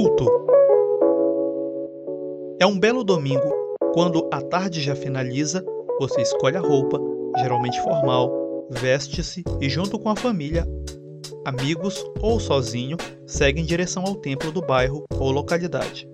Culto. 0.00 0.26
É 2.60 2.64
um 2.64 2.78
belo 2.78 3.02
domingo, 3.02 3.52
quando 3.94 4.28
a 4.32 4.40
tarde 4.40 4.80
já 4.80 4.94
finaliza, 4.94 5.64
você 5.98 6.22
escolhe 6.22 6.56
a 6.56 6.60
roupa, 6.60 7.00
geralmente 7.38 7.82
formal, 7.82 8.30
veste-se 8.70 9.42
e, 9.60 9.68
junto 9.68 9.98
com 9.98 10.08
a 10.08 10.14
família, 10.14 10.64
amigos 11.44 12.04
ou 12.20 12.38
sozinho, 12.38 12.96
segue 13.26 13.60
em 13.60 13.64
direção 13.64 14.04
ao 14.04 14.14
templo 14.14 14.52
do 14.52 14.60
bairro 14.62 15.04
ou 15.18 15.32
localidade. 15.32 16.08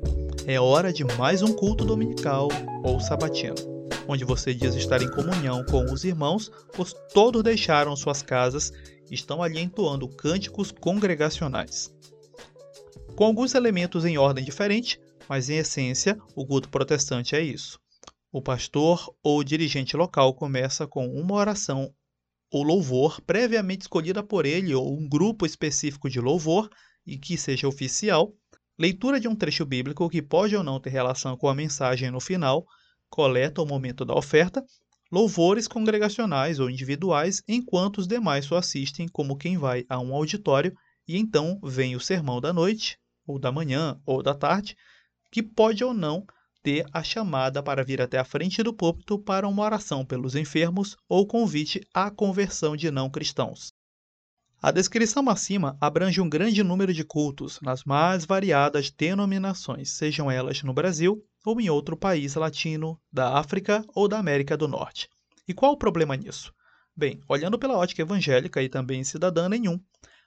É 0.46 0.58
hora 0.58 0.90
de 0.90 1.04
mais 1.18 1.42
um 1.42 1.52
culto 1.52 1.84
dominical 1.84 2.48
ou 2.82 2.98
sabatino, 3.00 3.56
onde 4.08 4.24
você 4.24 4.54
diz 4.54 4.74
estar 4.74 5.02
em 5.02 5.10
comunhão 5.10 5.62
com 5.62 5.84
os 5.92 6.04
irmãos, 6.04 6.50
pois 6.74 6.94
todos 7.12 7.42
deixaram 7.42 7.94
suas 7.94 8.22
casas 8.22 8.72
e 9.10 9.14
estão 9.14 9.42
ali 9.42 9.60
entoando 9.60 10.08
cânticos 10.08 10.72
congregacionais. 10.72 11.92
Com 13.16 13.24
alguns 13.24 13.54
elementos 13.54 14.04
em 14.04 14.18
ordem 14.18 14.44
diferente, 14.44 15.00
mas 15.28 15.48
em 15.48 15.58
essência, 15.58 16.18
o 16.34 16.44
culto 16.44 16.68
protestante 16.68 17.36
é 17.36 17.40
isso. 17.40 17.78
O 18.32 18.42
pastor 18.42 19.14
ou 19.22 19.44
dirigente 19.44 19.96
local 19.96 20.34
começa 20.34 20.84
com 20.84 21.06
uma 21.06 21.36
oração 21.36 21.94
ou 22.50 22.64
louvor 22.64 23.20
previamente 23.20 23.82
escolhida 23.82 24.20
por 24.20 24.44
ele 24.44 24.74
ou 24.74 24.98
um 24.98 25.08
grupo 25.08 25.46
específico 25.46 26.10
de 26.10 26.20
louvor 26.20 26.68
e 27.06 27.16
que 27.16 27.38
seja 27.38 27.68
oficial, 27.68 28.32
leitura 28.76 29.20
de 29.20 29.28
um 29.28 29.36
trecho 29.36 29.64
bíblico 29.64 30.10
que 30.10 30.20
pode 30.20 30.56
ou 30.56 30.64
não 30.64 30.80
ter 30.80 30.90
relação 30.90 31.36
com 31.36 31.48
a 31.48 31.54
mensagem 31.54 32.10
no 32.10 32.20
final, 32.20 32.66
coleta 33.08 33.62
o 33.62 33.66
momento 33.66 34.04
da 34.04 34.14
oferta, 34.14 34.64
louvores 35.12 35.68
congregacionais 35.68 36.58
ou 36.58 36.68
individuais, 36.68 37.44
enquanto 37.46 37.98
os 37.98 38.08
demais 38.08 38.44
só 38.44 38.56
assistem 38.56 39.06
como 39.06 39.36
quem 39.36 39.56
vai 39.56 39.84
a 39.88 40.00
um 40.00 40.12
auditório 40.12 40.74
e 41.06 41.16
então 41.16 41.60
vem 41.62 41.94
o 41.94 42.00
sermão 42.00 42.40
da 42.40 42.52
noite, 42.52 42.98
ou 43.26 43.38
da 43.38 43.50
manhã, 43.50 44.00
ou 44.04 44.22
da 44.22 44.34
tarde, 44.34 44.76
que 45.30 45.42
pode 45.42 45.82
ou 45.82 45.92
não 45.92 46.26
ter 46.62 46.86
a 46.92 47.02
chamada 47.02 47.62
para 47.62 47.84
vir 47.84 48.00
até 48.00 48.18
a 48.18 48.24
frente 48.24 48.62
do 48.62 48.72
púlpito 48.72 49.18
para 49.18 49.46
uma 49.46 49.62
oração 49.62 50.04
pelos 50.04 50.34
enfermos 50.34 50.96
ou 51.08 51.26
convite 51.26 51.86
à 51.92 52.10
conversão 52.10 52.74
de 52.74 52.90
não 52.90 53.10
cristãos. 53.10 53.72
A 54.62 54.70
descrição 54.70 55.28
acima 55.28 55.76
abrange 55.78 56.22
um 56.22 56.28
grande 56.28 56.62
número 56.62 56.94
de 56.94 57.04
cultos 57.04 57.60
nas 57.60 57.84
mais 57.84 58.24
variadas 58.24 58.90
denominações, 58.90 59.90
sejam 59.90 60.30
elas 60.30 60.62
no 60.62 60.72
Brasil 60.72 61.22
ou 61.44 61.60
em 61.60 61.68
outro 61.68 61.98
país 61.98 62.34
latino, 62.34 62.98
da 63.12 63.36
África 63.38 63.84
ou 63.94 64.08
da 64.08 64.18
América 64.18 64.56
do 64.56 64.66
Norte. 64.66 65.10
E 65.46 65.52
qual 65.52 65.72
o 65.72 65.76
problema 65.76 66.16
nisso? 66.16 66.50
Bem, 66.96 67.20
olhando 67.28 67.58
pela 67.58 67.76
ótica 67.76 68.00
evangélica 68.00 68.62
e 68.62 68.68
também 68.70 69.04
cidadã 69.04 69.50
nenhum, 69.50 69.78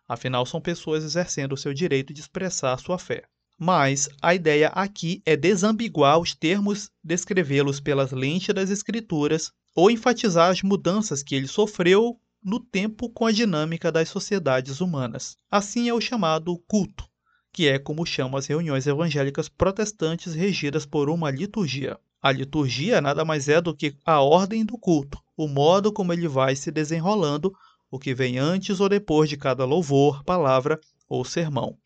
afinal 0.08 0.46
são 0.46 0.62
pessoas 0.62 1.04
exercendo 1.04 1.54
o 1.54 1.58
seu 1.58 1.74
direito 1.74 2.14
de 2.14 2.22
expressar 2.22 2.78
sua 2.80 2.98
fé 2.98 3.24
mas 3.58 4.08
a 4.22 4.36
ideia 4.36 4.68
aqui 4.68 5.22
é 5.26 5.36
desambiguar 5.36 6.20
os 6.20 6.36
termos, 6.36 6.92
descrevê-los 7.04 7.80
pelas 7.80 8.12
lentes 8.12 8.54
das 8.54 8.70
escrituras 8.70 9.52
ou 9.76 9.90
enfatizar 9.90 10.52
as 10.52 10.62
mudanças 10.62 11.24
que 11.24 11.34
ele 11.34 11.48
sofreu 11.48 12.20
no 12.44 12.60
tempo 12.60 13.10
com 13.10 13.26
a 13.26 13.32
dinâmica 13.32 13.92
das 13.92 14.10
sociedades 14.10 14.80
humanas. 14.80 15.38
Assim 15.50 15.90
é 15.90 15.94
o 15.94 16.00
chamado 16.00 16.56
culto, 16.68 17.06
que 17.52 17.68
é 17.68 17.80
como 17.80 18.06
chamam 18.06 18.38
as 18.38 18.46
reuniões 18.46 18.86
evangélicas 18.86 19.50
protestantes 19.50 20.36
regidas 20.36 20.86
por 20.86 21.10
uma 21.10 21.32
liturgia. 21.32 22.00
A 22.22 22.32
liturgia 22.32 23.02
nada 23.02 23.26
mais 23.26 23.50
é 23.50 23.60
do 23.60 23.76
que 23.76 23.96
a 24.06 24.22
ordem 24.22 24.64
do 24.64 24.78
culto, 24.78 25.20
o 25.36 25.48
modo 25.48 25.92
como 25.92 26.14
ele 26.14 26.28
vai 26.28 26.56
se 26.56 26.72
desenrolando, 26.72 27.54
o 27.90 28.00
que 28.00 28.14
vem 28.14 28.38
antes 28.38 28.80
ou 28.80 28.90
depois 28.90 29.30
de 29.30 29.38
cada 29.38 29.66
louvor, 29.66 30.24
palavra 30.24 30.80
ou 31.08 31.24
sermão. 31.24 31.78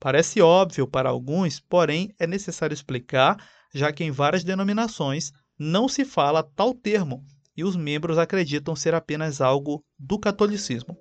Parece 0.00 0.40
óbvio 0.40 0.86
para 0.86 1.08
alguns, 1.08 1.60
porém 1.60 2.14
é 2.18 2.26
necessário 2.26 2.74
explicar, 2.74 3.36
já 3.74 3.92
que 3.92 4.04
em 4.04 4.10
várias 4.10 4.44
denominações 4.44 5.32
não 5.58 5.88
se 5.88 6.04
fala 6.04 6.42
tal 6.42 6.72
termo 6.72 7.24
e 7.56 7.64
os 7.64 7.74
membros 7.74 8.18
acreditam 8.18 8.76
ser 8.76 8.94
apenas 8.94 9.40
algo 9.40 9.84
do 9.98 10.18
catolicismo. 10.18 10.96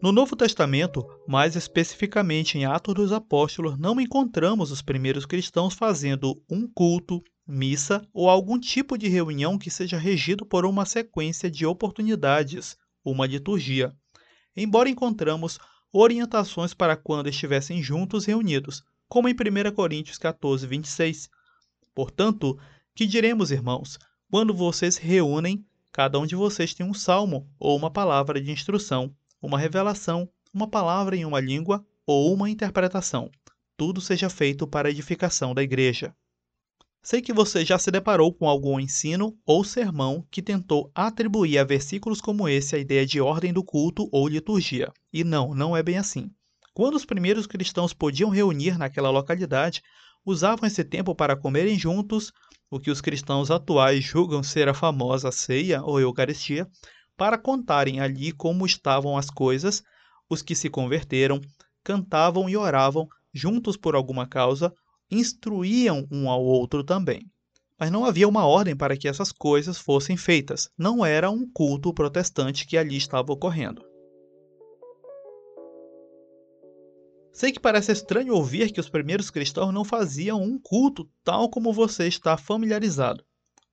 No 0.00 0.12
Novo 0.12 0.36
Testamento, 0.36 1.02
mais 1.26 1.56
especificamente 1.56 2.58
em 2.58 2.66
Atos 2.66 2.94
dos 2.94 3.10
Apóstolos, 3.10 3.78
não 3.78 3.98
encontramos 3.98 4.70
os 4.70 4.82
primeiros 4.82 5.24
cristãos 5.24 5.74
fazendo 5.74 6.40
um 6.48 6.68
culto, 6.68 7.22
missa 7.46 8.06
ou 8.12 8.28
algum 8.28 8.58
tipo 8.58 8.96
de 8.96 9.08
reunião 9.08 9.58
que 9.58 9.70
seja 9.70 9.98
regido 9.98 10.46
por 10.46 10.64
uma 10.64 10.84
sequência 10.84 11.50
de 11.50 11.66
oportunidades, 11.66 12.76
uma 13.04 13.26
liturgia 13.26 13.94
embora 14.56 14.88
encontramos 14.88 15.58
orientações 15.92 16.74
para 16.74 16.96
quando 16.96 17.28
estivessem 17.28 17.82
juntos 17.82 18.24
reunidos, 18.24 18.82
como 19.08 19.28
em 19.28 19.34
1 19.34 19.72
Coríntios 19.74 20.18
14, 20.18 20.66
26. 20.66 21.28
Portanto, 21.94 22.58
que 22.94 23.06
diremos, 23.06 23.50
irmãos, 23.50 23.98
quando 24.30 24.54
vocês 24.54 24.96
se 24.96 25.02
reúnem, 25.02 25.64
cada 25.92 26.18
um 26.18 26.26
de 26.26 26.34
vocês 26.34 26.74
tem 26.74 26.84
um 26.86 26.94
salmo 26.94 27.48
ou 27.58 27.76
uma 27.76 27.90
palavra 27.90 28.40
de 28.40 28.50
instrução, 28.50 29.14
uma 29.40 29.58
revelação, 29.58 30.28
uma 30.52 30.68
palavra 30.68 31.16
em 31.16 31.24
uma 31.24 31.40
língua 31.40 31.84
ou 32.06 32.32
uma 32.32 32.50
interpretação. 32.50 33.30
Tudo 33.76 34.00
seja 34.00 34.28
feito 34.28 34.66
para 34.66 34.88
a 34.88 34.90
edificação 34.90 35.54
da 35.54 35.62
igreja. 35.62 36.14
Sei 37.04 37.20
que 37.20 37.34
você 37.34 37.66
já 37.66 37.78
se 37.78 37.90
deparou 37.90 38.32
com 38.32 38.48
algum 38.48 38.80
ensino 38.80 39.36
ou 39.44 39.62
sermão 39.62 40.26
que 40.30 40.40
tentou 40.40 40.90
atribuir 40.94 41.58
a 41.58 41.64
versículos 41.64 42.18
como 42.18 42.48
esse 42.48 42.74
a 42.74 42.78
ideia 42.78 43.04
de 43.04 43.20
ordem 43.20 43.52
do 43.52 43.62
culto 43.62 44.08
ou 44.10 44.26
liturgia. 44.26 44.90
E 45.12 45.22
não, 45.22 45.54
não 45.54 45.76
é 45.76 45.82
bem 45.82 45.98
assim. 45.98 46.30
Quando 46.72 46.94
os 46.94 47.04
primeiros 47.04 47.46
cristãos 47.46 47.92
podiam 47.92 48.30
reunir 48.30 48.78
naquela 48.78 49.10
localidade, 49.10 49.82
usavam 50.24 50.66
esse 50.66 50.82
tempo 50.82 51.14
para 51.14 51.36
comerem 51.36 51.78
juntos, 51.78 52.32
o 52.70 52.80
que 52.80 52.90
os 52.90 53.02
cristãos 53.02 53.50
atuais 53.50 54.02
julgam 54.02 54.42
ser 54.42 54.66
a 54.66 54.74
famosa 54.74 55.30
ceia 55.30 55.82
ou 55.82 56.00
Eucaristia, 56.00 56.66
para 57.18 57.36
contarem 57.36 58.00
ali 58.00 58.32
como 58.32 58.64
estavam 58.64 59.18
as 59.18 59.28
coisas, 59.28 59.82
os 60.26 60.40
que 60.40 60.54
se 60.54 60.70
converteram, 60.70 61.38
cantavam 61.84 62.48
e 62.48 62.56
oravam 62.56 63.06
juntos 63.30 63.76
por 63.76 63.94
alguma 63.94 64.26
causa 64.26 64.72
instruíam 65.10 66.06
um 66.10 66.28
ao 66.28 66.42
outro 66.42 66.82
também. 66.82 67.30
Mas 67.78 67.90
não 67.90 68.04
havia 68.04 68.28
uma 68.28 68.46
ordem 68.46 68.76
para 68.76 68.96
que 68.96 69.08
essas 69.08 69.32
coisas 69.32 69.78
fossem 69.78 70.16
feitas. 70.16 70.68
Não 70.78 71.04
era 71.04 71.30
um 71.30 71.50
culto 71.50 71.92
protestante 71.92 72.66
que 72.66 72.76
ali 72.76 72.96
estava 72.96 73.32
ocorrendo. 73.32 73.82
Sei 77.32 77.50
que 77.50 77.58
parece 77.58 77.90
estranho 77.90 78.32
ouvir 78.32 78.70
que 78.70 78.78
os 78.78 78.88
primeiros 78.88 79.28
cristãos 79.28 79.74
não 79.74 79.84
faziam 79.84 80.40
um 80.40 80.56
culto 80.56 81.10
tal 81.24 81.50
como 81.50 81.72
você 81.72 82.06
está 82.06 82.36
familiarizado. 82.36 83.24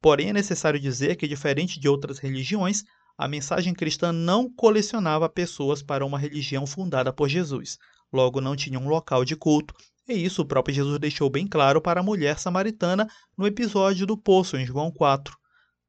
Porém, 0.02 0.30
é 0.30 0.34
necessário 0.34 0.80
dizer 0.80 1.16
que, 1.16 1.28
diferente 1.28 1.80
de 1.80 1.88
outras 1.88 2.18
religiões, 2.18 2.84
a 3.16 3.28
mensagem 3.28 3.72
cristã 3.72 4.12
não 4.12 4.52
colecionava 4.52 5.30
pessoas 5.30 5.84
para 5.84 6.04
uma 6.04 6.18
religião 6.18 6.66
fundada 6.66 7.14
por 7.14 7.30
Jesus. 7.30 7.78
Logo, 8.12 8.42
não 8.42 8.56
tinha 8.56 8.80
um 8.80 8.88
local 8.88 9.24
de 9.24 9.36
culto, 9.36 9.76
e 10.08 10.14
isso 10.14 10.42
o 10.42 10.46
próprio 10.46 10.74
Jesus 10.76 11.00
deixou 11.00 11.30
bem 11.30 11.48
claro 11.48 11.82
para 11.82 12.00
a 12.00 12.04
mulher 12.04 12.40
samaritana 12.40 13.08
no 13.38 13.48
episódio 13.48 14.06
do 14.06 14.18
poço, 14.18 14.58
em 14.58 14.66
João 14.66 14.92
4. 14.92 15.38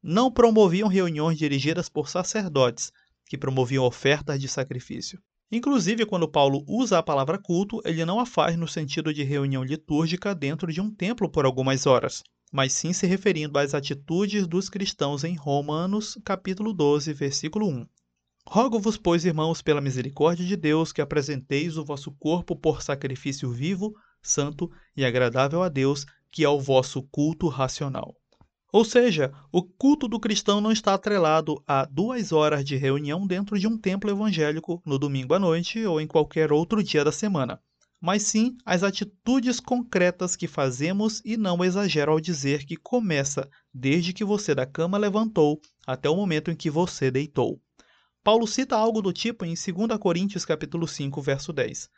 Não 0.02 0.30
promoviam 0.30 0.88
reuniões 0.88 1.38
dirigidas 1.38 1.88
por 1.88 2.08
sacerdotes, 2.08 2.92
que 3.26 3.38
promoviam 3.38 3.84
ofertas 3.84 4.40
de 4.40 4.48
sacrifício. 4.48 5.18
Inclusive, 5.50 6.06
quando 6.06 6.28
Paulo 6.28 6.64
usa 6.66 6.98
a 6.98 7.02
palavra 7.02 7.38
culto, 7.38 7.80
ele 7.84 8.04
não 8.04 8.18
a 8.18 8.26
faz 8.26 8.56
no 8.56 8.66
sentido 8.66 9.12
de 9.12 9.22
reunião 9.22 9.62
litúrgica 9.62 10.34
dentro 10.34 10.72
de 10.72 10.80
um 10.80 10.90
templo 10.90 11.28
por 11.28 11.44
algumas 11.44 11.86
horas, 11.86 12.22
mas 12.50 12.72
sim 12.72 12.92
se 12.92 13.06
referindo 13.06 13.58
às 13.58 13.74
atitudes 13.74 14.46
dos 14.46 14.68
cristãos 14.68 15.24
em 15.24 15.34
Romanos, 15.34 16.18
capítulo 16.24 16.72
12, 16.72 17.12
versículo 17.12 17.68
1. 17.68 17.86
Rogo-vos, 18.46 18.96
pois, 18.96 19.24
irmãos, 19.24 19.62
pela 19.62 19.80
misericórdia 19.80 20.44
de 20.44 20.56
Deus, 20.56 20.92
que 20.92 21.00
apresenteis 21.00 21.76
o 21.76 21.84
vosso 21.84 22.10
corpo 22.12 22.54
por 22.54 22.82
sacrifício 22.82 23.50
vivo, 23.50 23.94
santo 24.20 24.70
e 24.96 25.04
agradável 25.04 25.62
a 25.62 25.68
Deus, 25.68 26.04
que 26.30 26.44
é 26.44 26.48
o 26.48 26.60
vosso 26.60 27.02
culto 27.04 27.48
racional. 27.48 28.14
Ou 28.72 28.84
seja, 28.84 29.32
o 29.52 29.62
culto 29.62 30.08
do 30.08 30.18
cristão 30.18 30.60
não 30.60 30.72
está 30.72 30.94
atrelado 30.94 31.62
a 31.66 31.84
duas 31.84 32.32
horas 32.32 32.64
de 32.64 32.74
reunião 32.74 33.26
dentro 33.26 33.58
de 33.58 33.66
um 33.66 33.76
templo 33.76 34.10
evangélico 34.10 34.82
no 34.84 34.98
domingo 34.98 35.34
à 35.34 35.38
noite 35.38 35.84
ou 35.84 36.00
em 36.00 36.06
qualquer 36.06 36.50
outro 36.50 36.82
dia 36.82 37.04
da 37.04 37.12
semana, 37.12 37.60
mas 38.00 38.22
sim 38.22 38.56
às 38.64 38.82
atitudes 38.82 39.60
concretas 39.60 40.34
que 40.34 40.48
fazemos 40.48 41.20
e 41.22 41.36
não 41.36 41.62
exagero 41.62 42.12
ao 42.12 42.20
dizer 42.20 42.64
que 42.64 42.76
começa 42.76 43.46
desde 43.72 44.14
que 44.14 44.24
você 44.24 44.54
da 44.54 44.64
cama 44.64 44.96
levantou 44.96 45.60
até 45.86 46.08
o 46.08 46.16
momento 46.16 46.50
em 46.50 46.56
que 46.56 46.70
você 46.70 47.10
deitou. 47.10 47.60
Paulo 48.24 48.46
cita 48.46 48.76
algo 48.76 49.02
do 49.02 49.12
tipo 49.12 49.44
em 49.44 49.54
2 49.54 49.98
Coríntios 49.98 50.44
capítulo 50.44 50.86
5, 50.86 51.20
verso 51.20 51.52
10. 51.52 51.88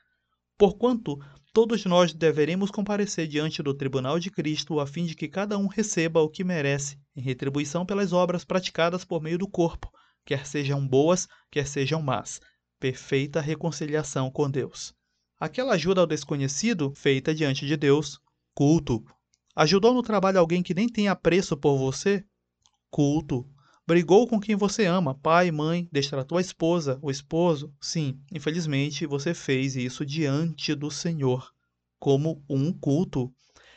Porquanto 0.56 1.18
todos 1.52 1.84
nós 1.84 2.14
deveremos 2.14 2.70
comparecer 2.70 3.28
diante 3.28 3.62
do 3.62 3.74
tribunal 3.74 4.18
de 4.18 4.30
Cristo, 4.30 4.80
a 4.80 4.86
fim 4.86 5.04
de 5.04 5.14
que 5.14 5.28
cada 5.28 5.58
um 5.58 5.66
receba 5.66 6.22
o 6.22 6.30
que 6.30 6.42
merece, 6.42 6.98
em 7.14 7.20
retribuição 7.20 7.84
pelas 7.84 8.14
obras 8.14 8.42
praticadas 8.42 9.04
por 9.04 9.20
meio 9.20 9.36
do 9.36 9.46
corpo, 9.46 9.90
quer 10.24 10.46
sejam 10.46 10.86
boas, 10.88 11.28
quer 11.50 11.66
sejam 11.66 12.00
más. 12.00 12.40
perfeita 12.80 13.40
reconciliação 13.40 14.30
com 14.30 14.50
Deus. 14.50 14.94
Aquela 15.38 15.74
ajuda 15.74 16.00
ao 16.00 16.06
desconhecido, 16.06 16.94
feita 16.96 17.34
diante 17.34 17.66
de 17.66 17.76
Deus, 17.76 18.18
culto. 18.54 19.04
Ajudou 19.54 19.92
no 19.92 20.02
trabalho 20.02 20.38
alguém 20.38 20.62
que 20.62 20.72
nem 20.72 20.88
tem 20.88 21.06
apreço 21.06 21.54
por 21.54 21.76
você? 21.76 22.24
Culto. 22.90 23.46
Brigou 23.86 24.26
com 24.26 24.40
quem 24.40 24.56
você 24.56 24.86
ama, 24.86 25.14
pai, 25.14 25.50
mãe, 25.50 25.86
destratou 25.92 26.38
a 26.38 26.40
esposa, 26.40 26.98
o 27.02 27.10
esposo? 27.10 27.70
Sim, 27.78 28.18
infelizmente 28.32 29.06
você 29.06 29.34
fez 29.34 29.76
isso 29.76 30.06
diante 30.06 30.74
do 30.74 30.90
Senhor, 30.90 31.52
como 31.98 32.42
um 32.48 32.72
culto. 32.72 33.30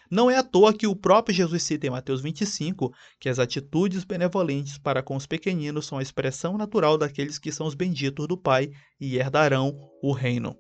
Não 0.09 0.31
é 0.31 0.38
à 0.38 0.44
toa 0.44 0.74
que 0.74 0.88
o 0.88 0.95
próprio 0.95 1.36
Jesus 1.36 1.62
cita 1.63 1.88
em 1.88 1.89
Mateus 1.89 2.21
25 2.21 2.94
que 3.19 3.27
as 3.27 3.38
atitudes 3.38 4.06
benevolentes 4.06 4.77
para 4.77 5.04
com 5.04 5.18
os 5.18 5.25
pequeninos 5.25 5.86
são 5.86 5.98
a 5.98 6.01
expressão 6.01 6.57
natural 6.57 6.98
daqueles 6.98 7.38
que 7.38 7.51
são 7.51 7.68
os 7.68 7.75
benditos 7.75 8.30
do 8.30 8.38
Pai 8.38 8.71
e 8.98 9.18
herdarão 9.18 9.77
o 10.01 10.13
reino. 10.13 10.57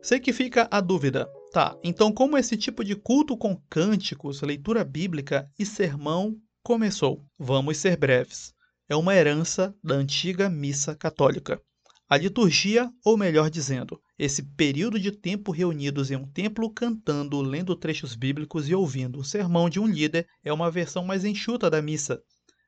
Sei 0.00 0.20
que 0.20 0.32
fica 0.32 0.68
a 0.70 0.80
dúvida. 0.80 1.28
Tá, 1.54 1.78
então 1.84 2.10
como 2.10 2.36
esse 2.36 2.56
tipo 2.56 2.82
de 2.82 2.96
culto 2.96 3.36
com 3.36 3.56
cânticos, 3.70 4.42
leitura 4.42 4.82
bíblica 4.82 5.48
e 5.56 5.64
sermão 5.64 6.36
começou? 6.64 7.24
Vamos 7.38 7.76
ser 7.76 7.96
breves. 7.96 8.52
É 8.88 8.96
uma 8.96 9.14
herança 9.14 9.72
da 9.80 9.94
antiga 9.94 10.50
missa 10.50 10.96
católica. 10.96 11.62
A 12.08 12.16
liturgia, 12.16 12.90
ou 13.04 13.16
melhor 13.16 13.48
dizendo, 13.50 14.00
esse 14.18 14.42
período 14.42 14.98
de 14.98 15.12
tempo 15.12 15.52
reunidos 15.52 16.10
em 16.10 16.16
um 16.16 16.26
templo 16.26 16.68
cantando, 16.68 17.40
lendo 17.40 17.76
trechos 17.76 18.16
bíblicos 18.16 18.68
e 18.68 18.74
ouvindo 18.74 19.20
o 19.20 19.24
sermão 19.24 19.70
de 19.70 19.78
um 19.78 19.86
líder, 19.86 20.26
é 20.42 20.52
uma 20.52 20.72
versão 20.72 21.04
mais 21.04 21.24
enxuta 21.24 21.70
da 21.70 21.80
missa. 21.80 22.20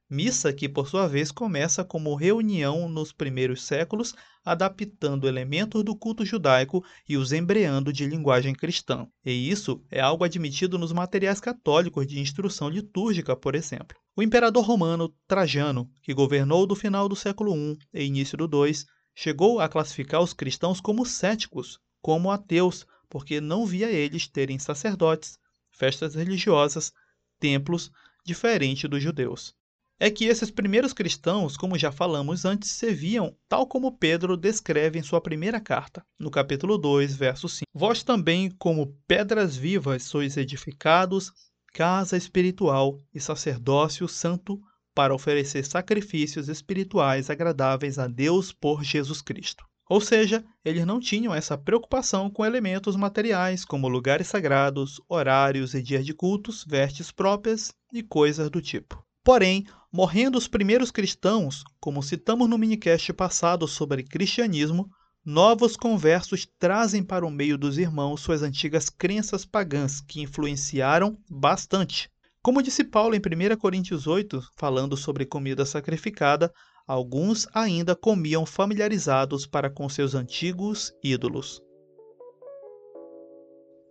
Missa 0.08 0.52
que, 0.52 0.68
por 0.68 0.88
sua 0.88 1.08
vez, 1.08 1.32
começa 1.32 1.84
como 1.84 2.14
reunião 2.14 2.88
nos 2.88 3.12
primeiros 3.12 3.64
séculos, 3.64 4.14
adaptando 4.44 5.26
elementos 5.26 5.82
do 5.82 5.96
culto 5.96 6.24
judaico 6.24 6.84
e 7.08 7.16
os 7.16 7.32
embreando 7.32 7.92
de 7.92 8.06
linguagem 8.06 8.54
cristã. 8.54 9.08
E 9.24 9.50
isso 9.50 9.84
é 9.90 10.00
algo 10.00 10.22
admitido 10.22 10.78
nos 10.78 10.92
materiais 10.92 11.40
católicos 11.40 12.06
de 12.06 12.20
instrução 12.20 12.68
litúrgica, 12.68 13.34
por 13.34 13.56
exemplo. 13.56 13.98
O 14.14 14.22
imperador 14.22 14.64
romano 14.64 15.12
Trajano, 15.26 15.90
que 16.00 16.14
governou 16.14 16.68
do 16.68 16.76
final 16.76 17.08
do 17.08 17.16
século 17.16 17.56
I 17.56 17.76
e 17.92 18.04
início 18.04 18.38
do 18.38 18.64
II, 18.64 18.72
chegou 19.12 19.58
a 19.58 19.68
classificar 19.68 20.22
os 20.22 20.32
cristãos 20.32 20.80
como 20.80 21.04
céticos, 21.04 21.80
como 22.00 22.30
ateus, 22.30 22.86
porque 23.10 23.40
não 23.40 23.66
via 23.66 23.90
eles 23.90 24.28
terem 24.28 24.58
sacerdotes, 24.60 25.36
festas 25.68 26.14
religiosas, 26.14 26.92
templos, 27.40 27.90
diferente 28.24 28.86
dos 28.86 29.02
judeus. 29.02 29.52
É 29.98 30.10
que 30.10 30.26
esses 30.26 30.50
primeiros 30.50 30.92
cristãos, 30.92 31.56
como 31.56 31.78
já 31.78 31.90
falamos 31.90 32.44
antes, 32.44 32.70
serviam 32.70 33.34
tal 33.48 33.66
como 33.66 33.96
Pedro 33.96 34.36
descreve 34.36 34.98
em 34.98 35.02
sua 35.02 35.22
primeira 35.22 35.58
carta, 35.58 36.04
no 36.18 36.30
capítulo 36.30 36.76
2, 36.76 37.16
verso 37.16 37.48
5. 37.48 37.64
Vós 37.72 38.02
também, 38.02 38.50
como 38.50 38.94
pedras 39.08 39.56
vivas, 39.56 40.02
sois 40.02 40.36
edificados, 40.36 41.32
casa 41.72 42.14
espiritual 42.14 43.00
e 43.14 43.18
sacerdócio 43.18 44.06
santo 44.06 44.60
para 44.94 45.14
oferecer 45.14 45.64
sacrifícios 45.64 46.48
espirituais 46.48 47.30
agradáveis 47.30 47.98
a 47.98 48.06
Deus 48.06 48.52
por 48.52 48.84
Jesus 48.84 49.22
Cristo. 49.22 49.64
Ou 49.88 50.00
seja, 50.00 50.44
eles 50.62 50.84
não 50.84 51.00
tinham 51.00 51.34
essa 51.34 51.56
preocupação 51.56 52.28
com 52.28 52.44
elementos 52.44 52.96
materiais, 52.96 53.64
como 53.64 53.88
lugares 53.88 54.26
sagrados, 54.26 55.00
horários 55.08 55.72
e 55.72 55.82
dias 55.82 56.04
de 56.04 56.12
cultos, 56.12 56.66
vestes 56.68 57.10
próprias 57.10 57.72
e 57.90 58.02
coisas 58.02 58.50
do 58.50 58.60
tipo. 58.60 59.02
Porém, 59.26 59.66
morrendo 59.96 60.36
os 60.36 60.46
primeiros 60.46 60.90
cristãos, 60.90 61.64
como 61.80 62.02
citamos 62.02 62.50
no 62.50 62.58
minicast 62.58 63.14
passado 63.14 63.66
sobre 63.66 64.02
cristianismo, 64.02 64.90
novos 65.24 65.74
conversos 65.74 66.46
trazem 66.58 67.02
para 67.02 67.24
o 67.24 67.30
meio 67.30 67.56
dos 67.56 67.78
irmãos 67.78 68.20
suas 68.20 68.42
antigas 68.42 68.90
crenças 68.90 69.46
pagãs 69.46 70.02
que 70.02 70.20
influenciaram 70.20 71.16
bastante. 71.30 72.10
Como 72.42 72.60
disse 72.60 72.84
Paulo 72.84 73.14
em 73.14 73.20
1 73.20 73.56
Coríntios 73.56 74.06
8, 74.06 74.52
falando 74.54 74.98
sobre 74.98 75.24
comida 75.24 75.64
sacrificada, 75.64 76.52
alguns 76.86 77.48
ainda 77.54 77.96
comiam 77.96 78.44
familiarizados 78.44 79.46
para 79.46 79.70
com 79.70 79.88
seus 79.88 80.14
antigos 80.14 80.92
ídolos. 81.02 81.62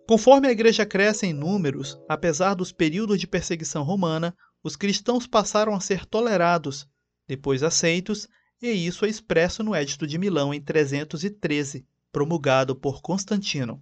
Conforme 0.07 0.49
a 0.49 0.51
igreja 0.51 0.85
cresce 0.85 1.25
em 1.25 1.33
números, 1.33 1.99
apesar 2.07 2.53
dos 2.53 2.71
períodos 2.71 3.19
de 3.19 3.25
perseguição 3.25 3.81
romana, 3.81 4.35
os 4.65 4.75
cristãos 4.75 5.27
passaram 5.27 5.73
a 5.73 5.79
ser 5.79 6.05
tolerados, 6.05 6.87
depois 7.27 7.63
aceitos, 7.63 8.27
e 8.61 8.67
isso 8.67 9.05
é 9.05 9.09
expresso 9.09 9.63
no 9.63 9.75
Edito 9.75 10.07
de 10.07 10.17
Milão 10.17 10.53
em 10.53 10.59
313, 10.59 11.85
promulgado 12.11 12.75
por 12.75 13.01
Constantino 13.01 13.81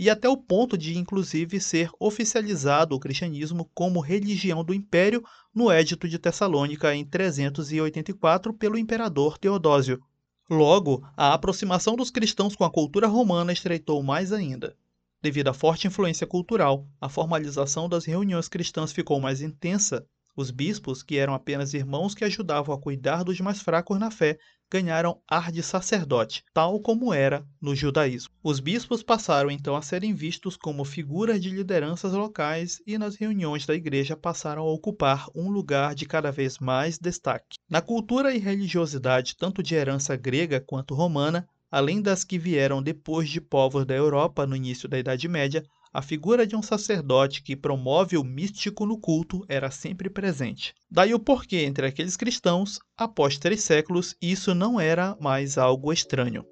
e 0.00 0.08
até 0.08 0.26
o 0.26 0.34
ponto 0.34 0.78
de, 0.78 0.96
inclusive, 0.96 1.60
ser 1.60 1.90
oficializado 2.00 2.96
o 2.96 2.98
cristianismo 2.98 3.70
como 3.74 4.00
religião 4.00 4.64
do 4.64 4.72
império 4.72 5.22
no 5.54 5.70
Édito 5.70 6.08
de 6.08 6.18
Tessalônica 6.18 6.94
em 6.94 7.04
384 7.04 8.54
pelo 8.54 8.78
imperador 8.78 9.36
Teodósio. 9.36 10.02
Logo, 10.48 11.06
a 11.14 11.34
aproximação 11.34 11.96
dos 11.96 12.10
cristãos 12.10 12.56
com 12.56 12.64
a 12.64 12.70
cultura 12.70 13.06
romana 13.06 13.52
estreitou 13.52 14.02
mais 14.02 14.32
ainda. 14.32 14.74
Devido 15.20 15.48
à 15.48 15.52
forte 15.52 15.86
influência 15.86 16.26
cultural, 16.26 16.88
a 16.98 17.10
formalização 17.10 17.86
das 17.86 18.06
reuniões 18.06 18.48
cristãs 18.48 18.92
ficou 18.92 19.20
mais 19.20 19.42
intensa. 19.42 20.06
Os 20.36 20.50
bispos, 20.50 21.02
que 21.02 21.16
eram 21.16 21.34
apenas 21.34 21.74
irmãos 21.74 22.14
que 22.14 22.24
ajudavam 22.24 22.74
a 22.74 22.80
cuidar 22.80 23.24
dos 23.24 23.40
mais 23.40 23.60
fracos 23.60 23.98
na 23.98 24.10
fé, 24.10 24.38
ganharam 24.70 25.20
ar 25.28 25.50
de 25.50 25.62
sacerdote, 25.62 26.44
tal 26.54 26.80
como 26.80 27.12
era 27.12 27.44
no 27.60 27.74
judaísmo. 27.74 28.32
Os 28.42 28.60
bispos 28.60 29.02
passaram 29.02 29.50
então 29.50 29.74
a 29.74 29.82
serem 29.82 30.14
vistos 30.14 30.56
como 30.56 30.84
figuras 30.84 31.42
de 31.42 31.50
lideranças 31.50 32.12
locais 32.12 32.80
e 32.86 32.96
nas 32.96 33.16
reuniões 33.16 33.66
da 33.66 33.74
igreja 33.74 34.16
passaram 34.16 34.62
a 34.62 34.72
ocupar 34.72 35.26
um 35.34 35.50
lugar 35.50 35.94
de 35.94 36.06
cada 36.06 36.30
vez 36.30 36.58
mais 36.58 36.98
destaque. 36.98 37.58
Na 37.68 37.82
cultura 37.82 38.32
e 38.32 38.38
religiosidade 38.38 39.36
tanto 39.36 39.62
de 39.62 39.74
herança 39.74 40.14
grega 40.14 40.60
quanto 40.60 40.94
romana, 40.94 41.48
além 41.68 42.00
das 42.00 42.22
que 42.22 42.38
vieram 42.38 42.80
depois 42.80 43.28
de 43.28 43.40
povos 43.40 43.84
da 43.84 43.94
Europa 43.94 44.46
no 44.46 44.54
início 44.54 44.88
da 44.88 44.98
Idade 44.98 45.26
Média, 45.26 45.64
a 45.92 46.00
figura 46.00 46.46
de 46.46 46.54
um 46.54 46.62
sacerdote 46.62 47.42
que 47.42 47.56
promove 47.56 48.16
o 48.16 48.22
místico 48.22 48.86
no 48.86 48.96
culto 48.96 49.44
era 49.48 49.70
sempre 49.70 50.08
presente. 50.08 50.74
Daí 50.88 51.12
o 51.12 51.18
porquê, 51.18 51.58
entre 51.64 51.86
aqueles 51.86 52.16
cristãos, 52.16 52.78
após 52.96 53.38
três 53.38 53.62
séculos, 53.62 54.14
isso 54.22 54.54
não 54.54 54.80
era 54.80 55.16
mais 55.20 55.58
algo 55.58 55.92
estranho. 55.92 56.46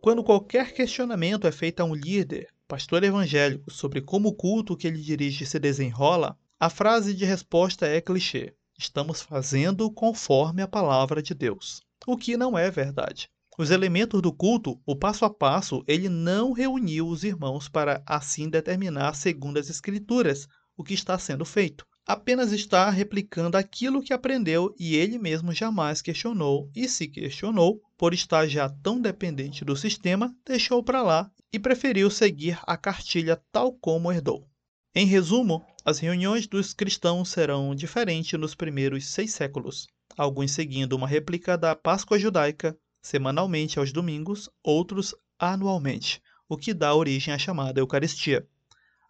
Quando 0.00 0.24
qualquer 0.24 0.72
questionamento 0.72 1.46
é 1.46 1.52
feito 1.52 1.80
a 1.80 1.84
um 1.84 1.94
líder, 1.94 2.48
pastor 2.66 3.04
evangélico, 3.04 3.70
sobre 3.70 4.00
como 4.00 4.30
o 4.30 4.34
culto 4.34 4.76
que 4.76 4.86
ele 4.86 5.00
dirige 5.00 5.46
se 5.46 5.58
desenrola, 5.58 6.36
a 6.58 6.70
frase 6.70 7.14
de 7.14 7.24
resposta 7.24 7.86
é 7.86 8.00
clichê: 8.00 8.54
estamos 8.78 9.20
fazendo 9.20 9.90
conforme 9.90 10.62
a 10.62 10.68
palavra 10.68 11.22
de 11.22 11.34
Deus. 11.34 11.82
O 12.06 12.16
que 12.16 12.36
não 12.36 12.58
é 12.58 12.70
verdade. 12.70 13.30
Os 13.62 13.70
elementos 13.70 14.20
do 14.20 14.32
culto, 14.32 14.76
o 14.84 14.96
passo 14.96 15.24
a 15.24 15.30
passo, 15.30 15.84
ele 15.86 16.08
não 16.08 16.50
reuniu 16.50 17.06
os 17.06 17.22
irmãos 17.22 17.68
para 17.68 18.02
assim 18.04 18.50
determinar, 18.50 19.14
segundo 19.14 19.56
as 19.56 19.70
Escrituras, 19.70 20.48
o 20.76 20.82
que 20.82 20.94
está 20.94 21.16
sendo 21.16 21.44
feito. 21.44 21.86
Apenas 22.04 22.50
está 22.50 22.90
replicando 22.90 23.56
aquilo 23.56 24.02
que 24.02 24.12
aprendeu 24.12 24.74
e 24.80 24.96
ele 24.96 25.16
mesmo 25.16 25.52
jamais 25.52 26.02
questionou, 26.02 26.68
e 26.74 26.88
se 26.88 27.06
questionou, 27.06 27.80
por 27.96 28.12
estar 28.12 28.48
já 28.48 28.68
tão 28.68 29.00
dependente 29.00 29.64
do 29.64 29.76
sistema, 29.76 30.34
deixou 30.44 30.82
para 30.82 31.00
lá 31.00 31.30
e 31.52 31.56
preferiu 31.56 32.10
seguir 32.10 32.58
a 32.66 32.76
cartilha 32.76 33.40
tal 33.52 33.72
como 33.74 34.10
herdou. 34.10 34.44
Em 34.92 35.06
resumo, 35.06 35.64
as 35.84 36.00
reuniões 36.00 36.48
dos 36.48 36.74
cristãos 36.74 37.28
serão 37.28 37.76
diferentes 37.76 38.36
nos 38.36 38.56
primeiros 38.56 39.06
seis 39.06 39.32
séculos, 39.32 39.86
alguns 40.18 40.50
seguindo 40.50 40.94
uma 40.94 41.06
réplica 41.06 41.56
da 41.56 41.76
Páscoa 41.76 42.18
judaica, 42.18 42.76
semanalmente 43.02 43.78
aos 43.78 43.92
domingos, 43.92 44.48
outros 44.62 45.14
anualmente, 45.38 46.22
o 46.48 46.56
que 46.56 46.72
dá 46.72 46.94
origem 46.94 47.34
à 47.34 47.38
chamada 47.38 47.80
Eucaristia. 47.80 48.46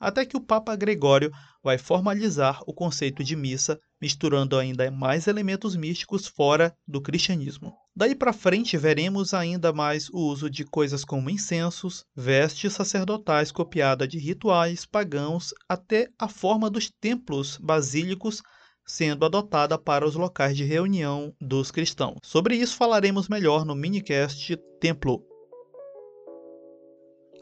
Até 0.00 0.26
que 0.26 0.36
o 0.36 0.40
Papa 0.40 0.74
Gregório 0.74 1.30
vai 1.62 1.78
formalizar 1.78 2.60
o 2.66 2.74
conceito 2.74 3.22
de 3.22 3.36
missa, 3.36 3.78
misturando 4.00 4.58
ainda 4.58 4.90
mais 4.90 5.28
elementos 5.28 5.76
místicos 5.76 6.26
fora 6.26 6.76
do 6.88 7.00
cristianismo. 7.00 7.72
Daí 7.94 8.14
para 8.14 8.32
frente 8.32 8.76
veremos 8.76 9.32
ainda 9.32 9.72
mais 9.72 10.08
o 10.08 10.18
uso 10.18 10.50
de 10.50 10.64
coisas 10.64 11.04
como 11.04 11.30
incensos, 11.30 12.04
vestes 12.16 12.72
sacerdotais 12.72 13.52
copiada 13.52 14.08
de 14.08 14.18
rituais 14.18 14.84
pagãos, 14.84 15.54
até 15.68 16.08
a 16.18 16.26
forma 16.26 16.68
dos 16.68 16.90
templos 16.90 17.58
basílicos 17.58 18.42
sendo 18.84 19.24
adotada 19.24 19.78
para 19.78 20.06
os 20.06 20.14
locais 20.14 20.56
de 20.56 20.64
reunião 20.64 21.34
dos 21.40 21.70
cristãos. 21.70 22.18
Sobre 22.22 22.56
isso 22.56 22.76
falaremos 22.76 23.28
melhor 23.28 23.64
no 23.64 23.74
minicast 23.74 24.56
Templo. 24.80 25.24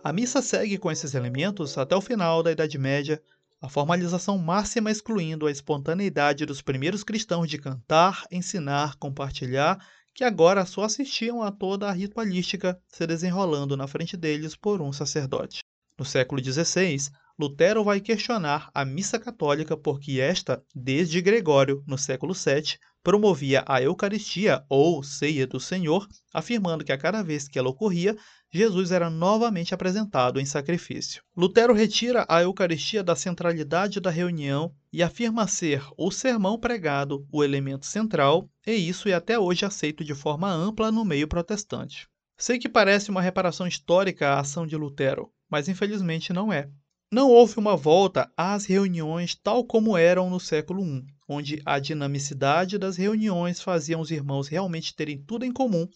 A 0.02 0.12
missa 0.12 0.40
segue 0.40 0.78
com 0.78 0.90
esses 0.90 1.14
elementos 1.14 1.76
até 1.76 1.94
o 1.94 2.00
final 2.00 2.42
da 2.42 2.52
Idade 2.52 2.78
Média, 2.78 3.22
a 3.60 3.68
formalização 3.68 4.38
máxima 4.38 4.90
excluindo 4.90 5.46
a 5.46 5.50
espontaneidade 5.50 6.46
dos 6.46 6.62
primeiros 6.62 7.04
cristãos 7.04 7.48
de 7.48 7.58
cantar, 7.58 8.24
ensinar, 8.30 8.96
compartilhar, 8.96 9.78
que 10.14 10.24
agora 10.24 10.64
só 10.64 10.84
assistiam 10.84 11.42
a 11.42 11.52
toda 11.52 11.88
a 11.88 11.92
ritualística 11.92 12.80
se 12.88 13.06
desenrolando 13.06 13.76
na 13.76 13.86
frente 13.86 14.16
deles 14.16 14.56
por 14.56 14.80
um 14.80 14.92
sacerdote. 14.92 15.59
No 16.00 16.06
século 16.06 16.42
XVI, 16.42 16.96
Lutero 17.38 17.84
vai 17.84 18.00
questionar 18.00 18.70
a 18.72 18.86
missa 18.86 19.18
católica 19.18 19.76
porque 19.76 20.18
esta, 20.18 20.64
desde 20.74 21.20
Gregório, 21.20 21.84
no 21.86 21.98
século 21.98 22.32
VII, 22.32 22.78
promovia 23.02 23.62
a 23.66 23.82
Eucaristia 23.82 24.64
ou 24.66 25.02
Ceia 25.02 25.46
do 25.46 25.60
Senhor, 25.60 26.08
afirmando 26.32 26.86
que 26.86 26.90
a 26.90 26.96
cada 26.96 27.22
vez 27.22 27.46
que 27.46 27.58
ela 27.58 27.68
ocorria, 27.68 28.16
Jesus 28.50 28.92
era 28.92 29.10
novamente 29.10 29.74
apresentado 29.74 30.40
em 30.40 30.46
sacrifício. 30.46 31.22
Lutero 31.36 31.74
retira 31.74 32.24
a 32.30 32.40
Eucaristia 32.40 33.04
da 33.04 33.14
centralidade 33.14 34.00
da 34.00 34.08
reunião 34.08 34.72
e 34.90 35.02
afirma 35.02 35.46
ser 35.46 35.86
o 35.98 36.10
sermão 36.10 36.58
pregado 36.58 37.26
o 37.30 37.44
elemento 37.44 37.84
central, 37.84 38.48
e 38.66 38.72
isso 38.72 39.06
é 39.06 39.12
até 39.12 39.38
hoje 39.38 39.66
aceito 39.66 40.02
de 40.02 40.14
forma 40.14 40.50
ampla 40.50 40.90
no 40.90 41.04
meio 41.04 41.28
protestante. 41.28 42.08
Sei 42.38 42.58
que 42.58 42.70
parece 42.70 43.10
uma 43.10 43.20
reparação 43.20 43.66
histórica 43.66 44.30
a 44.30 44.40
ação 44.40 44.66
de 44.66 44.74
Lutero, 44.74 45.30
mas 45.50 45.68
infelizmente 45.68 46.32
não 46.32 46.52
é. 46.52 46.70
Não 47.12 47.28
houve 47.28 47.58
uma 47.58 47.76
volta 47.76 48.30
às 48.36 48.64
reuniões 48.64 49.34
tal 49.34 49.64
como 49.64 49.96
eram 49.96 50.30
no 50.30 50.38
século 50.38 50.86
I, 50.86 51.04
onde 51.28 51.60
a 51.66 51.80
dinamicidade 51.80 52.78
das 52.78 52.96
reuniões 52.96 53.60
fazia 53.60 53.98
os 53.98 54.12
irmãos 54.12 54.46
realmente 54.46 54.94
terem 54.94 55.18
tudo 55.18 55.44
em 55.44 55.52
comum, 55.52 55.88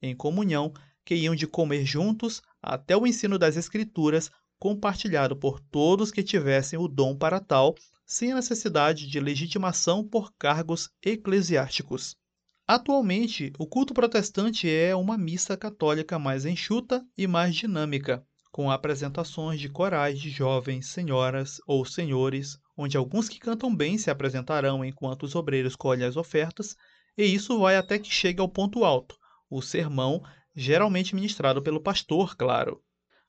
em 0.00 0.14
comunhão, 0.14 0.72
que 1.04 1.16
iam 1.16 1.34
de 1.34 1.46
comer 1.46 1.84
juntos 1.84 2.40
até 2.62 2.96
o 2.96 3.04
ensino 3.04 3.36
das 3.36 3.56
Escrituras, 3.56 4.30
compartilhado 4.60 5.34
por 5.34 5.58
todos 5.58 6.12
que 6.12 6.22
tivessem 6.22 6.78
o 6.78 6.86
dom 6.86 7.16
para 7.16 7.40
tal, 7.40 7.74
sem 8.06 8.30
a 8.30 8.36
necessidade 8.36 9.08
de 9.08 9.18
legitimação 9.18 10.06
por 10.06 10.32
cargos 10.38 10.88
eclesiásticos. 11.02 12.16
Atualmente, 12.64 13.52
o 13.58 13.66
culto 13.66 13.92
protestante 13.92 14.70
é 14.70 14.94
uma 14.94 15.18
missa 15.18 15.56
católica 15.56 16.16
mais 16.16 16.44
enxuta 16.44 17.04
e 17.18 17.26
mais 17.26 17.56
dinâmica, 17.56 18.24
com 18.50 18.70
apresentações 18.70 19.60
de 19.60 19.68
corais 19.68 20.20
de 20.20 20.30
jovens 20.30 20.88
senhoras 20.88 21.60
ou 21.66 21.84
senhores, 21.84 22.58
onde 22.76 22.96
alguns 22.96 23.28
que 23.28 23.38
cantam 23.38 23.74
bem 23.74 23.96
se 23.96 24.10
apresentarão 24.10 24.84
enquanto 24.84 25.22
os 25.22 25.34
obreiros 25.34 25.76
colhem 25.76 26.06
as 26.06 26.16
ofertas, 26.16 26.76
e 27.16 27.24
isso 27.24 27.58
vai 27.58 27.76
até 27.76 27.98
que 27.98 28.12
chegue 28.12 28.40
ao 28.40 28.48
ponto 28.48 28.84
alto, 28.84 29.16
o 29.48 29.60
sermão, 29.60 30.22
geralmente 30.54 31.14
ministrado 31.14 31.62
pelo 31.62 31.80
pastor, 31.80 32.36
claro. 32.36 32.82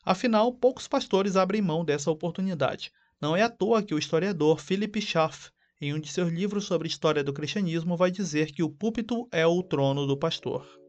Afinal, 0.03 0.53
poucos 0.53 0.87
pastores 0.87 1.35
abrem 1.35 1.61
mão 1.61 1.85
dessa 1.85 2.09
oportunidade. 2.09 2.91
Não 3.21 3.35
é 3.35 3.43
à 3.43 3.49
toa 3.49 3.83
que 3.83 3.93
o 3.93 3.99
historiador 3.99 4.59
Philip 4.59 4.99
Schaff, 4.99 5.51
em 5.79 5.93
um 5.93 5.99
de 5.99 6.09
seus 6.09 6.31
livros 6.31 6.65
sobre 6.65 6.87
história 6.87 7.23
do 7.23 7.33
cristianismo, 7.33 7.95
vai 7.95 8.09
dizer 8.09 8.51
que 8.51 8.63
o 8.63 8.69
púlpito 8.69 9.27
é 9.31 9.45
o 9.45 9.61
trono 9.61 10.07
do 10.07 10.17
pastor. 10.17 10.80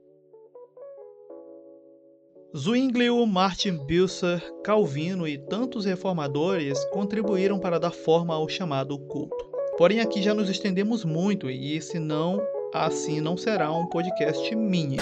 Zwinglio, 2.55 3.27
Martin 3.27 3.79
Bucer, 3.79 4.43
Calvino 4.63 5.27
e 5.27 5.39
tantos 5.39 5.87
reformadores 5.87 6.85
contribuíram 6.87 7.59
para 7.59 7.81
dar 7.81 7.93
forma 7.93 8.35
ao 8.35 8.47
chamado 8.47 8.99
culto. 8.99 9.51
Porém, 9.79 10.01
aqui 10.01 10.23
já 10.23 10.35
nos 10.35 10.51
estendemos 10.51 11.03
muito 11.03 11.49
e, 11.49 11.81
se 11.81 11.99
não, 11.99 12.43
assim 12.75 13.23
não 13.23 13.39
será 13.39 13.73
um 13.73 13.87
podcast 13.87 14.55
mini. 14.55 14.99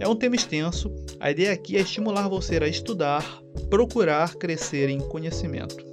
É 0.00 0.08
um 0.08 0.16
tema 0.16 0.34
extenso, 0.34 0.92
a 1.20 1.30
ideia 1.30 1.52
aqui 1.52 1.76
é 1.76 1.82
estimular 1.82 2.28
você 2.28 2.56
a 2.56 2.66
estudar, 2.66 3.24
procurar 3.68 4.34
crescer 4.34 4.88
em 4.88 4.98
conhecimento. 4.98 5.89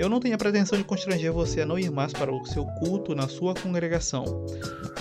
Eu 0.00 0.08
não 0.08 0.18
tenho 0.18 0.34
a 0.34 0.38
pretensão 0.38 0.78
de 0.78 0.84
constranger 0.84 1.30
você 1.30 1.60
a 1.60 1.66
não 1.66 1.78
ir 1.78 1.90
mais 1.90 2.10
para 2.10 2.32
o 2.32 2.46
seu 2.46 2.64
culto 2.64 3.14
na 3.14 3.28
sua 3.28 3.52
congregação, 3.52 4.46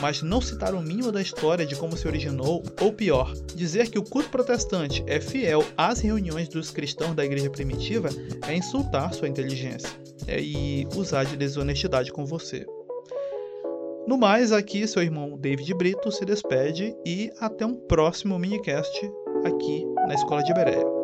mas 0.01 0.21
não 0.21 0.41
citar 0.41 0.73
o 0.75 0.81
mínimo 0.81 1.09
da 1.09 1.21
história 1.21 1.65
de 1.65 1.73
como 1.73 1.95
se 1.95 2.05
originou, 2.05 2.61
ou 2.81 2.91
pior, 2.91 3.33
dizer 3.55 3.89
que 3.89 3.97
o 3.97 4.03
culto 4.03 4.27
protestante 4.27 5.01
é 5.07 5.21
fiel 5.21 5.63
às 5.77 6.01
reuniões 6.01 6.49
dos 6.49 6.69
cristãos 6.69 7.15
da 7.15 7.23
igreja 7.23 7.49
primitiva 7.49 8.09
é 8.45 8.53
insultar 8.53 9.13
sua 9.13 9.29
inteligência 9.29 9.89
é, 10.27 10.41
e 10.41 10.85
usar 10.93 11.23
de 11.23 11.37
desonestidade 11.37 12.11
com 12.11 12.25
você. 12.25 12.65
No 14.05 14.17
mais, 14.17 14.51
aqui 14.51 14.85
seu 14.85 15.01
irmão 15.01 15.37
David 15.37 15.73
Brito 15.75 16.11
se 16.11 16.25
despede 16.25 16.93
e 17.05 17.31
até 17.39 17.65
um 17.65 17.75
próximo 17.75 18.37
minicast 18.37 19.09
aqui 19.45 19.85
na 20.09 20.13
Escola 20.13 20.43
de 20.43 20.53
Bereia. 20.53 20.98